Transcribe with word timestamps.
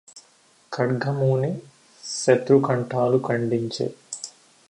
ఖడ్గమూని 0.71 1.51
శతృకంఠాలు 2.03 3.17
ఖండించె 3.27 3.87